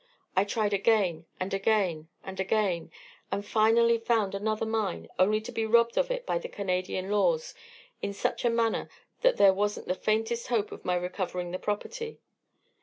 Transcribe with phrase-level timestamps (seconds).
[0.35, 2.89] I tried again and again and again,
[3.31, 7.53] and finally found another mine, only to be robbed of it by the Canadian laws
[8.01, 8.89] in such a manner
[9.21, 12.19] that there wasn't the faintest hope of my recovering the property.